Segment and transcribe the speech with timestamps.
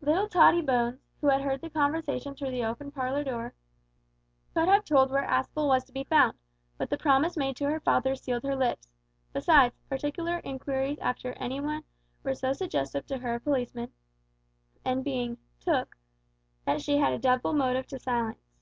[0.00, 3.52] Little Tottie Bones, who had heard the conversation through the open parlour door,
[4.54, 6.38] could have told where Aspel was to be found,
[6.78, 8.86] but the promise made to her father sealed her lips;
[9.32, 11.82] besides, particular inquiries after any one
[12.22, 13.90] were so suggestive to her of policemen,
[14.84, 15.96] and being "took,"
[16.64, 18.54] that she had a double motive to silence.